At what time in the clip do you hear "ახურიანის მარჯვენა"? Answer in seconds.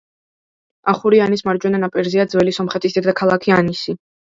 0.93-1.83